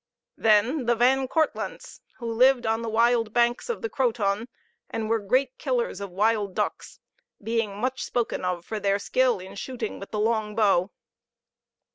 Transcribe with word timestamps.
Then 0.37 0.87
the 0.87 0.95
Van 0.95 1.27
Kortlandts, 1.27 2.01
who 2.17 2.25
lived 2.33 2.65
on 2.65 2.81
the 2.81 2.89
wild 2.89 3.33
banks 3.33 3.69
of 3.69 3.83
the 3.83 3.87
Croton, 3.89 4.47
and 4.89 5.07
were 5.11 5.19
great 5.19 5.59
killers 5.59 6.01
of 6.01 6.09
wild 6.09 6.55
ducks, 6.55 6.99
being 7.43 7.77
much 7.77 8.03
spoken 8.03 8.43
of 8.43 8.65
for 8.65 8.79
their 8.79 8.97
skill 8.97 9.37
in 9.39 9.53
shooting 9.53 9.99
with 9.99 10.09
the 10.09 10.17
long 10.19 10.55
bow. 10.55 10.89